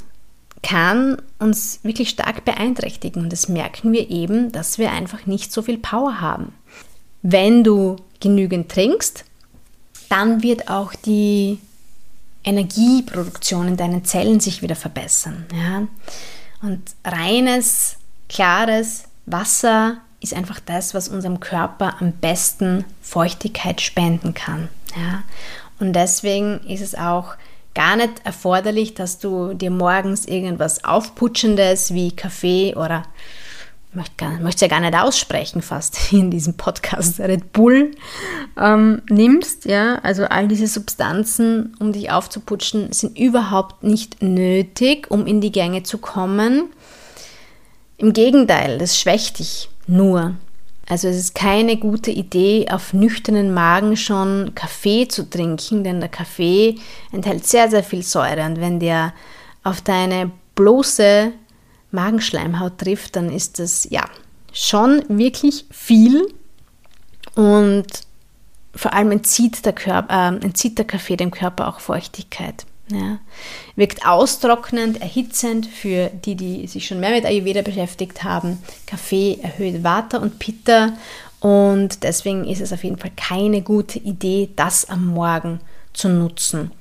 kann 0.61 1.21
uns 1.39 1.79
wirklich 1.83 2.09
stark 2.09 2.45
beeinträchtigen. 2.45 3.23
Und 3.23 3.33
das 3.33 3.49
merken 3.49 3.91
wir 3.91 4.09
eben, 4.09 4.51
dass 4.51 4.77
wir 4.77 4.91
einfach 4.91 5.25
nicht 5.25 5.51
so 5.51 5.61
viel 5.61 5.77
Power 5.77 6.21
haben. 6.21 6.53
Wenn 7.21 7.63
du 7.63 7.97
genügend 8.19 8.71
trinkst, 8.71 9.25
dann 10.09 10.41
wird 10.41 10.69
auch 10.69 10.93
die 10.93 11.59
Energieproduktion 12.43 13.67
in 13.69 13.77
deinen 13.77 14.05
Zellen 14.05 14.39
sich 14.39 14.61
wieder 14.61 14.75
verbessern. 14.75 15.45
Ja? 15.53 15.87
Und 16.61 16.81
reines, 17.03 17.97
klares 18.29 19.05
Wasser 19.25 19.97
ist 20.19 20.33
einfach 20.33 20.59
das, 20.59 20.93
was 20.93 21.09
unserem 21.09 21.39
Körper 21.39 21.95
am 21.99 22.13
besten 22.13 22.85
Feuchtigkeit 23.01 23.81
spenden 23.81 24.33
kann. 24.33 24.69
Ja? 24.95 25.23
Und 25.79 25.93
deswegen 25.93 26.61
ist 26.67 26.81
es 26.81 26.95
auch 26.95 27.35
gar 27.73 27.95
nicht 27.95 28.13
erforderlich, 28.23 28.93
dass 28.93 29.19
du 29.19 29.53
dir 29.53 29.71
morgens 29.71 30.25
irgendwas 30.25 30.83
Aufputschendes 30.83 31.93
wie 31.93 32.11
Kaffee 32.15 32.75
oder 32.75 33.03
möchte, 33.93 34.25
es 34.55 34.61
ja 34.61 34.67
gar 34.67 34.79
nicht 34.79 34.95
aussprechen 34.95 35.61
fast 35.61 36.11
in 36.11 36.31
diesem 36.31 36.55
Podcast, 36.55 37.19
Red 37.19 37.53
Bull 37.53 37.91
ähm, 38.57 39.01
nimmst. 39.09 39.65
Ja? 39.65 39.95
Also 40.03 40.25
all 40.25 40.47
diese 40.47 40.67
Substanzen, 40.67 41.75
um 41.79 41.91
dich 41.93 42.11
aufzuputschen, 42.11 42.91
sind 42.91 43.17
überhaupt 43.17 43.83
nicht 43.83 44.21
nötig, 44.21 45.09
um 45.09 45.25
in 45.25 45.41
die 45.41 45.51
Gänge 45.51 45.83
zu 45.83 45.97
kommen. 45.97 46.69
Im 47.97 48.13
Gegenteil, 48.13 48.77
das 48.77 48.99
schwächt 48.99 49.39
dich 49.39 49.69
nur. 49.87 50.35
Also 50.87 51.07
es 51.07 51.15
ist 51.15 51.35
keine 51.35 51.77
gute 51.77 52.11
Idee, 52.11 52.67
auf 52.69 52.93
nüchternen 52.93 53.53
Magen 53.53 53.95
schon 53.95 54.53
Kaffee 54.53 55.07
zu 55.07 55.29
trinken, 55.29 55.83
denn 55.83 56.01
der 56.01 56.09
Kaffee 56.09 56.75
enthält 57.11 57.47
sehr, 57.47 57.69
sehr 57.69 57.83
viel 57.83 58.03
Säure. 58.03 58.45
Und 58.45 58.59
wenn 58.59 58.79
der 58.79 59.13
auf 59.63 59.81
deine 59.81 60.31
bloße 60.55 61.31
Magenschleimhaut 61.91 62.79
trifft, 62.79 63.15
dann 63.15 63.31
ist 63.31 63.59
das 63.59 63.87
ja 63.89 64.03
schon 64.51 65.03
wirklich 65.07 65.65
viel. 65.71 66.27
Und 67.35 67.87
vor 68.75 68.93
allem 68.93 69.11
entzieht 69.11 69.65
der, 69.65 69.73
Körper, 69.73 70.33
äh, 70.33 70.43
entzieht 70.43 70.77
der 70.77 70.85
Kaffee 70.85 71.15
dem 71.15 71.31
Körper 71.31 71.67
auch 71.67 71.79
Feuchtigkeit. 71.79 72.65
Ja. 72.89 73.19
Wirkt 73.75 74.05
austrocknend, 74.05 75.01
erhitzend 75.01 75.65
für 75.67 76.09
die, 76.09 76.35
die 76.35 76.67
sich 76.67 76.85
schon 76.85 76.99
mehr 76.99 77.11
mit 77.11 77.25
Ayurveda 77.25 77.61
beschäftigt 77.61 78.23
haben. 78.23 78.59
Kaffee 78.85 79.39
erhöht 79.41 79.83
Vata 79.83 80.17
und 80.17 80.37
Pitta 80.39 80.93
und 81.39 82.03
deswegen 82.03 82.45
ist 82.45 82.61
es 82.61 82.71
auf 82.71 82.83
jeden 82.83 82.97
Fall 82.97 83.11
keine 83.15 83.61
gute 83.61 83.99
Idee, 83.99 84.49
das 84.55 84.85
am 84.89 85.07
Morgen 85.07 85.59
zu 85.93 86.09
nutzen. 86.09 86.71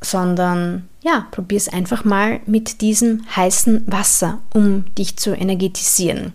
Sondern 0.00 0.88
ja, 1.02 1.26
probier 1.30 1.56
es 1.56 1.68
einfach 1.68 2.04
mal 2.04 2.40
mit 2.46 2.80
diesem 2.80 3.24
heißen 3.34 3.84
Wasser, 3.86 4.40
um 4.52 4.94
dich 4.96 5.16
zu 5.16 5.34
energetisieren. 5.34 6.34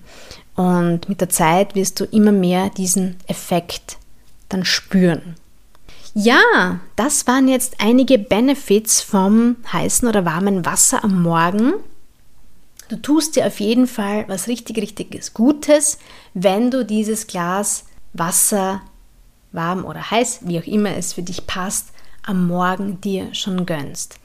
Und 0.55 1.09
mit 1.09 1.21
der 1.21 1.29
Zeit 1.29 1.75
wirst 1.75 1.99
du 1.99 2.05
immer 2.05 2.31
mehr 2.31 2.69
diesen 2.69 3.17
Effekt 3.27 3.97
dann 4.49 4.65
spüren. 4.65 5.35
Ja, 6.15 6.79
das 6.95 7.25
waren 7.25 7.47
jetzt 7.47 7.77
einige 7.79 8.19
Benefits 8.19 9.01
vom 9.01 9.55
heißen 9.71 10.07
oder 10.07 10.25
warmen 10.25 10.63
Wasser 10.63 11.03
am 11.03 11.23
Morgen. 11.23 11.73
Du 12.89 12.97
tust 12.97 13.35
dir 13.35 13.47
auf 13.47 13.59
jeden 13.59 13.87
Fall 13.87 14.25
was 14.27 14.47
richtig, 14.47 14.77
richtiges 14.77 15.33
Gutes, 15.33 15.97
wenn 16.35 16.69
du 16.69 16.85
dieses 16.85 17.25
Glas 17.25 17.85
Wasser, 18.13 18.81
warm 19.51 19.85
oder 19.85 20.11
heiß, 20.11 20.41
wie 20.43 20.59
auch 20.59 20.67
immer 20.67 20.95
es 20.95 21.13
für 21.13 21.23
dich 21.23 21.47
passt, 21.47 21.87
am 22.21 22.47
Morgen 22.47 23.01
dir 23.01 23.33
schon 23.33 23.65
gönnst. 23.65 24.19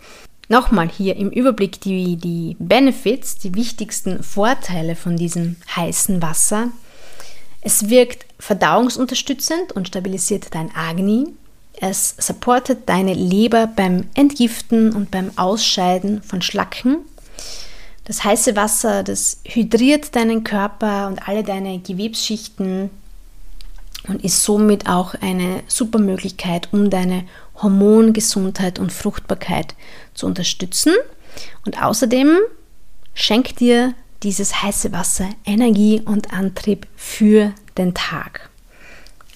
Nochmal 0.51 0.89
hier 0.89 1.17
im 1.17 1.31
Überblick 1.31 1.81
die, 1.81 2.17
die 2.17 2.57
Benefits, 2.59 3.39
die 3.39 3.55
wichtigsten 3.55 4.23
Vorteile 4.23 4.95
von 4.95 5.17
diesem 5.17 5.57
heißen 5.75 6.21
Wasser. 6.21 6.69
Es 7.63 7.89
wirkt 7.89 8.27
verdauungsunterstützend 8.39 9.73
und 9.73 9.89
stabilisiert 9.89 10.55
dein 10.55 10.75
Agni. 10.75 11.29
Es 11.81 12.15
supportet 12.19 12.89
deine 12.89 13.15
Leber 13.15 13.69
beim 13.69 14.05
Entgiften 14.15 14.93
und 14.95 15.11
beim 15.11 15.31
Ausscheiden 15.37 16.23
von 16.23 16.43
Schlacken. 16.43 16.99
Das 18.05 18.25
heiße 18.25 18.57
Wasser, 18.57 19.03
das 19.05 19.41
hydriert 19.45 20.17
deinen 20.17 20.43
Körper 20.43 21.09
und 21.09 21.29
alle 21.29 21.45
deine 21.45 21.79
Gewebsschichten 21.79 22.91
und 24.09 24.25
ist 24.25 24.43
somit 24.43 24.89
auch 24.89 25.15
eine 25.21 25.63
super 25.69 25.99
Möglichkeit, 25.99 26.69
um 26.73 26.91
deine 26.91 27.25
Hormongesundheit 27.63 28.79
und 28.79 28.93
Fruchtbarkeit 28.93 29.75
zu 30.15 30.27
unterstützen. 30.27 30.95
Und 31.65 31.83
außerdem 31.83 32.39
schenkt 33.15 33.61
dir 33.61 33.95
dieses 34.23 34.63
heiße 34.63 34.91
Wasser 34.93 35.29
Energie 35.45 36.01
und 36.05 36.33
Antrieb 36.33 36.87
für 36.97 37.53
den 37.77 37.95
Tag. 37.95 38.49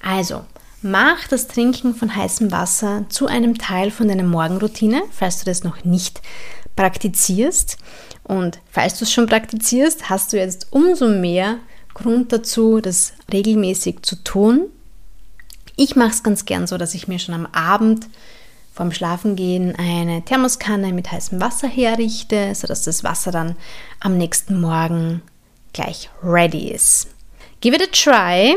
Also, 0.03 0.45
mach 0.83 1.29
das 1.29 1.47
Trinken 1.47 1.95
von 1.95 2.15
heißem 2.15 2.51
Wasser 2.51 3.05
zu 3.09 3.27
einem 3.27 3.59
Teil 3.59 3.91
von 3.91 4.09
deiner 4.09 4.23
Morgenroutine, 4.23 5.03
falls 5.11 5.39
du 5.39 5.45
das 5.45 5.65
noch 5.65 5.85
nicht 5.85 6.21
praktizierst. 6.77 7.79
Und 8.25 8.61
falls 8.71 8.99
du 8.99 9.05
es 9.05 9.13
schon 9.13 9.27
praktizierst, 9.27 10.11
hast 10.11 10.33
du 10.33 10.39
jetzt 10.39 10.69
umso 10.71 11.09
mehr 11.09 11.59
Grund 11.95 12.33
dazu, 12.33 12.81
das 12.81 13.13
regelmäßig 13.33 14.03
zu 14.03 14.17
tun. 14.17 14.67
Ich 15.77 15.97
mache 15.97 16.11
es 16.11 16.23
ganz 16.23 16.45
gern 16.45 16.67
so, 16.67 16.79
dass 16.79 16.95
ich 16.95 17.09
mir 17.09 17.19
schon 17.19 17.35
am 17.35 17.47
Abend 17.47 18.07
vorm 18.73 18.93
Schlafengehen 18.93 19.77
eine 19.77 20.23
Thermoskanne 20.23 20.93
mit 20.93 21.11
heißem 21.13 21.41
Wasser 21.41 21.69
herrichte, 21.69 22.55
sodass 22.55 22.85
das 22.85 23.05
Wasser 23.05 23.31
dann 23.31 23.57
am 24.01 24.17
nächsten 24.17 24.61
Morgen 24.61 25.23
gleich 25.73 26.09
ready 26.23 26.71
ist. 26.71 27.09
Give 27.61 27.77
it 27.77 27.83
a 27.83 27.87
try. 27.93 28.57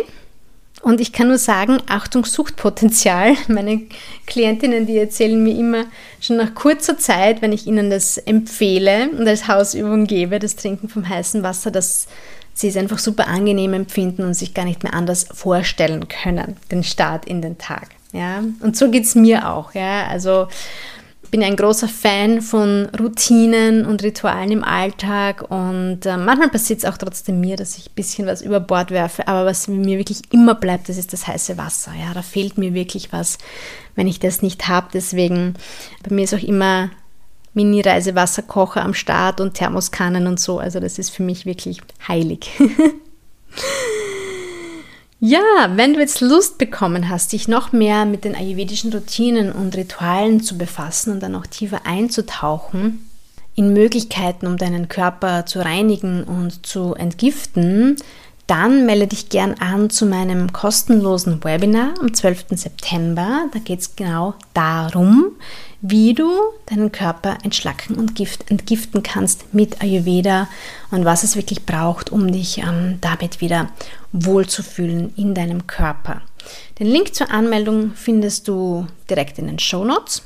Und 0.86 1.02
ich 1.02 1.12
kann 1.12 1.30
nur 1.30 1.40
sagen, 1.40 1.80
Achtung, 1.88 2.26
Suchtpotenzial. 2.26 3.34
Meine 3.48 3.82
Klientinnen, 4.28 4.86
die 4.86 5.00
erzählen 5.00 5.44
mir 5.44 5.58
immer 5.58 5.86
schon 6.22 6.38
nach 6.38 6.54
kurzer 6.54 6.96
Zeit, 7.00 7.42
wenn 7.42 7.52
ich 7.52 7.66
ihnen 7.66 7.90
das 7.90 8.20
empfehle 8.20 9.10
und 9.10 9.28
als 9.28 9.48
Hausübung 9.48 10.06
gebe, 10.06 10.38
das 10.38 10.56
Trinken 10.56 10.88
vom 10.88 11.10
heißen 11.10 11.42
Wasser, 11.42 11.72
dass 11.72 12.06
sie 12.54 12.68
es 12.68 12.78
einfach 12.78 13.00
super 13.00 13.28
angenehm 13.28 13.74
empfinden 13.74 14.22
und 14.26 14.36
sich 14.36 14.54
gar 14.54 14.66
nicht 14.66 14.84
mehr 14.84 14.94
anders 14.94 15.26
vorstellen 15.34 16.08
können, 16.08 16.56
den 16.70 16.84
Start 16.84 17.26
in 17.26 17.42
den 17.42 17.58
Tag. 17.58 17.90
Ja? 18.14 18.44
Und 18.60 18.78
so 18.78 18.92
geht 18.92 19.06
es 19.06 19.16
mir 19.16 19.50
auch. 19.50 19.74
Ja? 19.74 20.06
Also 20.06 20.50
bin 21.36 21.44
ein 21.44 21.58
großer 21.58 21.90
Fan 21.90 22.42
von 22.42 22.88
Routinen 22.98 23.86
und 23.86 24.02
Ritualen 24.04 24.52
im 24.52 24.64
Alltag 24.64 25.44
und 25.52 26.06
äh, 26.06 26.16
manchmal 26.16 26.48
passiert 26.48 26.80
es 26.80 26.86
auch 26.86 26.98
trotzdem 26.98 27.42
mir, 27.42 27.58
dass 27.58 27.78
ich 27.78 27.90
ein 27.90 27.94
bisschen 27.94 28.26
was 28.26 28.42
über 28.42 28.62
Bord 28.62 28.90
werfe, 28.90 29.28
aber 29.28 29.46
was 29.46 29.68
mir 29.68 29.98
wirklich 29.98 30.22
immer 30.32 30.56
bleibt, 30.56 30.88
das 30.88 30.96
ist 30.96 31.12
das 31.12 31.28
heiße 31.28 31.58
Wasser. 31.58 31.92
Ja, 31.94 32.14
da 32.14 32.22
fehlt 32.22 32.58
mir 32.58 32.74
wirklich 32.74 33.12
was, 33.12 33.38
wenn 33.96 34.08
ich 34.08 34.22
das 34.22 34.44
nicht 34.44 34.70
habe. 34.70 34.88
Deswegen 34.94 35.56
bei 36.08 36.16
mir 36.16 36.24
ist 36.24 36.34
auch 36.34 36.42
immer 36.42 36.90
Mini-Reisewasserkocher 37.54 38.82
am 38.82 38.94
Start 38.94 39.42
und 39.42 39.56
Thermoskannen 39.56 40.28
und 40.28 40.40
so. 40.40 40.60
Also 40.60 40.80
das 40.80 40.98
ist 40.98 41.10
für 41.10 41.24
mich 41.24 41.46
wirklich 41.46 41.82
heilig. 42.08 42.50
ja, 45.20 45.42
wenn 45.76 45.94
du 45.94 46.00
jetzt 46.00 46.22
Lust 46.22 46.58
bekommen 46.58 47.10
hast, 47.10 47.32
dich 47.32 47.48
noch 47.48 47.72
mehr 47.72 48.06
mit 48.06 48.26
den 48.26 48.36
ayurvedischen 48.36 48.92
Routinen 48.92 49.52
und 49.52 49.76
Ritualen 49.76 50.42
zu 50.42 50.58
befassen 50.58 51.12
und 51.12 51.22
dann 51.22 51.32
noch 51.32 51.48
tiefer 51.48 51.86
einzutauchen, 51.86 53.10
in 53.56 53.72
Möglichkeiten, 53.72 54.48
um 54.48 54.58
deinen 54.58 54.90
Körper 54.90 55.46
zu 55.46 55.60
reinigen 55.60 56.24
und 56.26 56.66
zu 56.66 56.94
entgiften, 56.94 57.96
dann 58.48 58.86
melde 58.86 59.08
dich 59.08 59.30
gern 59.30 59.56
an 59.56 59.90
zu 59.90 60.06
meinem 60.06 60.54
kostenlosen 60.54 61.44
Webinar 61.44 61.96
am 62.00 62.14
12. 62.14 62.46
September. 62.52 63.46
Da 63.52 63.60
geht 63.60 63.80
es 63.80 63.96
genau 63.96 64.36
darum, 64.54 65.32
wie 65.82 66.14
du 66.14 66.30
deinen 66.68 66.92
Körper 66.92 67.38
entschlacken 67.44 67.96
und 67.96 68.16
Gift, 68.16 68.50
entgiften 68.52 69.02
kannst 69.02 69.54
mit 69.54 69.82
Ayurveda 69.82 70.48
und 70.92 71.06
was 71.06 71.24
es 71.24 71.36
wirklich 71.36 71.66
braucht, 71.66 72.12
um 72.12 72.32
dich 72.32 72.60
ähm, 72.60 73.00
damit 73.02 73.42
wieder 73.42 73.70
wohlzufühlen 74.12 75.14
in 75.16 75.34
deinem 75.34 75.66
Körper. 75.66 76.22
Den 76.80 76.88
Link 76.88 77.16
zur 77.16 77.32
Anmeldung 77.32 77.94
findest 77.96 78.48
du 78.48 78.86
direkt 79.10 79.40
in 79.40 79.48
den 79.48 79.60
Show 79.60 79.84
Notes 79.84 80.22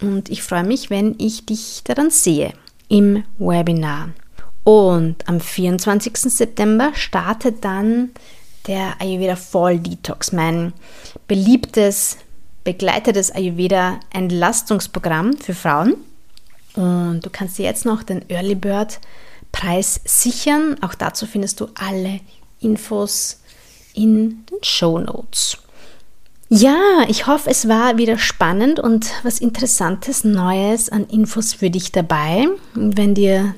und 0.00 0.28
ich 0.30 0.42
freue 0.42 0.64
mich, 0.64 0.90
wenn 0.90 1.14
ich 1.18 1.46
dich 1.46 1.82
daran 1.84 2.10
sehe 2.10 2.52
im 2.88 3.22
Webinar. 3.38 4.10
Und 4.64 5.28
am 5.28 5.40
24. 5.40 6.16
September 6.16 6.92
startet 6.94 7.64
dann 7.64 8.10
der 8.66 9.00
Ayurveda 9.00 9.36
Fall 9.36 9.78
Detox, 9.78 10.32
mein 10.32 10.72
beliebtes, 11.26 12.18
begleitetes 12.64 13.32
Ayurveda 13.32 13.98
Entlastungsprogramm 14.12 15.36
für 15.36 15.54
Frauen. 15.54 15.94
Und 16.74 17.20
du 17.22 17.30
kannst 17.30 17.58
dir 17.58 17.64
jetzt 17.64 17.84
noch 17.84 18.02
den 18.02 18.28
Early 18.30 18.54
Bird 18.54 19.00
Preis 19.50 20.00
sichern. 20.04 20.76
Auch 20.80 20.94
dazu 20.94 21.26
findest 21.26 21.60
du 21.60 21.68
alle 21.74 22.20
Infos 22.60 23.40
in 23.94 24.46
den 24.46 24.62
Show 24.62 24.98
Notes. 24.98 25.58
Ja, 26.48 26.78
ich 27.08 27.26
hoffe, 27.26 27.48
es 27.50 27.66
war 27.66 27.96
wieder 27.96 28.18
spannend 28.18 28.78
und 28.78 29.10
was 29.22 29.40
Interessantes, 29.40 30.22
Neues 30.22 30.90
an 30.90 31.06
Infos 31.06 31.54
für 31.54 31.70
dich 31.70 31.92
dabei. 31.92 32.46
Wenn 32.74 33.14
dir 33.14 33.54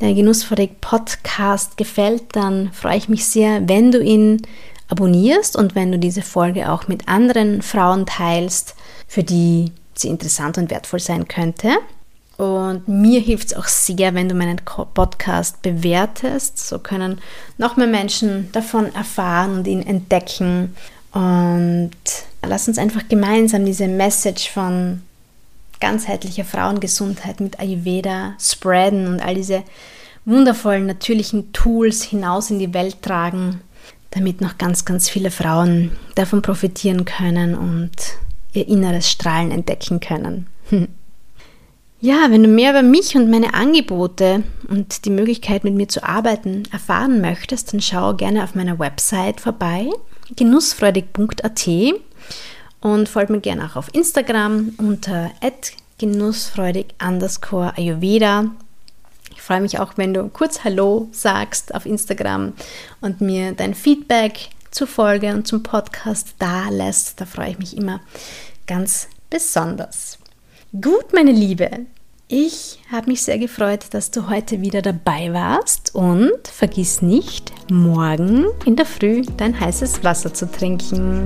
der 0.00 0.14
Genussfabrik 0.14 0.80
Podcast 0.80 1.76
gefällt, 1.76 2.22
dann 2.32 2.72
freue 2.72 2.96
ich 2.96 3.08
mich 3.08 3.26
sehr, 3.26 3.68
wenn 3.68 3.90
du 3.90 4.02
ihn 4.02 4.42
abonnierst 4.88 5.56
und 5.56 5.74
wenn 5.74 5.92
du 5.92 5.98
diese 5.98 6.22
Folge 6.22 6.70
auch 6.70 6.88
mit 6.88 7.08
anderen 7.08 7.62
Frauen 7.62 8.06
teilst, 8.06 8.74
für 9.06 9.22
die 9.22 9.72
sie 9.94 10.08
interessant 10.08 10.58
und 10.58 10.70
wertvoll 10.70 11.00
sein 11.00 11.28
könnte. 11.28 11.70
Und 12.36 12.86
mir 12.86 13.20
hilft 13.20 13.48
es 13.48 13.56
auch 13.56 13.66
sehr, 13.66 14.14
wenn 14.14 14.28
du 14.28 14.34
meinen 14.36 14.60
Podcast 14.94 15.60
bewertest. 15.60 16.58
So 16.58 16.78
können 16.78 17.20
noch 17.58 17.76
mehr 17.76 17.88
Menschen 17.88 18.50
davon 18.52 18.94
erfahren 18.94 19.58
und 19.58 19.66
ihn 19.66 19.84
entdecken. 19.84 20.76
Und 21.12 21.90
lass 22.46 22.68
uns 22.68 22.78
einfach 22.78 23.08
gemeinsam 23.08 23.64
diese 23.64 23.88
Message 23.88 24.50
von 24.50 25.02
ganzheitliche 25.80 26.44
Frauengesundheit 26.44 27.40
mit 27.40 27.60
Ayurveda 27.60 28.34
spreaden 28.40 29.06
und 29.06 29.20
all 29.20 29.34
diese 29.34 29.62
wundervollen 30.24 30.86
natürlichen 30.86 31.52
Tools 31.52 32.02
hinaus 32.02 32.50
in 32.50 32.58
die 32.58 32.74
Welt 32.74 33.02
tragen, 33.02 33.60
damit 34.10 34.40
noch 34.40 34.58
ganz, 34.58 34.84
ganz 34.84 35.08
viele 35.08 35.30
Frauen 35.30 35.92
davon 36.14 36.42
profitieren 36.42 37.04
können 37.04 37.54
und 37.54 37.92
ihr 38.52 38.68
inneres 38.68 39.10
Strahlen 39.10 39.50
entdecken 39.50 40.00
können. 40.00 40.46
Ja, 42.00 42.30
wenn 42.30 42.44
du 42.44 42.48
mehr 42.48 42.70
über 42.70 42.82
mich 42.82 43.16
und 43.16 43.28
meine 43.28 43.54
Angebote 43.54 44.44
und 44.68 45.04
die 45.04 45.10
Möglichkeit 45.10 45.64
mit 45.64 45.74
mir 45.74 45.88
zu 45.88 46.04
arbeiten 46.04 46.62
erfahren 46.70 47.20
möchtest, 47.20 47.72
dann 47.72 47.80
schau 47.80 48.14
gerne 48.14 48.44
auf 48.44 48.54
meiner 48.54 48.78
Website 48.78 49.40
vorbei, 49.40 49.90
genussfreudig.at 50.36 51.68
und 52.80 53.08
folgt 53.08 53.30
mir 53.30 53.40
gerne 53.40 53.64
auch 53.66 53.76
auf 53.76 53.94
Instagram 53.94 54.74
unter 54.78 55.30
genussfreudig 55.98 56.94
underscore 57.04 57.76
Ayurveda. 57.76 58.46
Ich 59.32 59.42
freue 59.42 59.60
mich 59.60 59.78
auch, 59.78 59.92
wenn 59.96 60.14
du 60.14 60.28
kurz 60.28 60.64
Hallo 60.64 61.08
sagst 61.12 61.74
auf 61.74 61.86
Instagram 61.86 62.52
und 63.00 63.20
mir 63.20 63.52
dein 63.52 63.74
Feedback 63.74 64.50
zur 64.70 64.86
Folge 64.86 65.32
und 65.32 65.46
zum 65.46 65.62
Podcast 65.62 66.34
da 66.38 66.68
lässt. 66.70 67.20
Da 67.20 67.26
freue 67.26 67.50
ich 67.50 67.58
mich 67.58 67.76
immer 67.76 68.00
ganz 68.66 69.08
besonders. 69.30 70.18
Gut, 70.72 71.12
meine 71.14 71.32
Liebe, 71.32 71.70
ich 72.28 72.78
habe 72.92 73.10
mich 73.10 73.22
sehr 73.22 73.38
gefreut, 73.38 73.86
dass 73.92 74.10
du 74.10 74.28
heute 74.28 74.60
wieder 74.60 74.82
dabei 74.82 75.32
warst 75.32 75.94
und 75.94 76.46
vergiss 76.46 77.00
nicht, 77.00 77.52
morgen 77.70 78.46
in 78.66 78.76
der 78.76 78.86
Früh 78.86 79.22
dein 79.38 79.58
heißes 79.58 80.04
Wasser 80.04 80.34
zu 80.34 80.50
trinken. 80.50 81.24